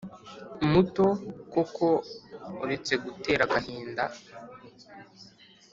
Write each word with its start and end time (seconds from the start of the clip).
Muto 0.71 1.05
koko 1.53 1.85
uretse 2.63 2.93
gutera 3.03 3.41
agahinda 3.47 4.03